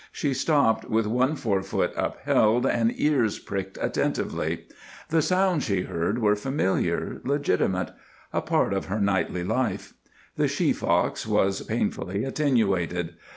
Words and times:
She 0.11 0.33
stopped 0.33 0.85
with 0.89 1.05
one 1.05 1.35
fore 1.35 1.61
foot 1.61 1.93
upheld, 1.95 2.65
and 2.65 2.91
ears 2.99 3.37
pricked 3.37 3.77
attentively. 3.79 4.65
The 5.09 5.21
sounds 5.21 5.65
she 5.65 5.81
heard 5.83 6.17
were 6.17 6.35
familiar, 6.35 7.21
legitimate; 7.23 7.91
a 8.33 8.41
part 8.41 8.73
of 8.73 8.85
her 8.85 8.99
nightly 8.99 9.43
life. 9.43 9.93
The 10.37 10.47
she 10.47 10.73
fox 10.73 11.27
was 11.27 11.61
painfully 11.61 12.23
attenuated. 12.23 13.13